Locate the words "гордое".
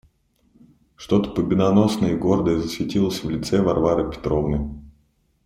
2.17-2.57